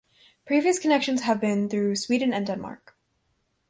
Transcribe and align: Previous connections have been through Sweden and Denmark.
Previous 0.47 0.79
connections 0.79 1.21
have 1.21 1.39
been 1.39 1.69
through 1.69 1.95
Sweden 1.95 2.33
and 2.33 2.47
Denmark. 2.47 2.97